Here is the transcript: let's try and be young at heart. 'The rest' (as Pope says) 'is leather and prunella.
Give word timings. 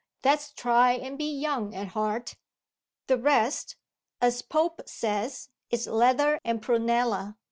let's 0.23 0.51
try 0.51 0.93
and 0.93 1.15
be 1.15 1.31
young 1.31 1.75
at 1.75 1.89
heart. 1.89 2.33
'The 3.05 3.19
rest' 3.19 3.75
(as 4.19 4.41
Pope 4.41 4.81
says) 4.87 5.49
'is 5.69 5.85
leather 5.85 6.39
and 6.43 6.59
prunella. 6.63 7.35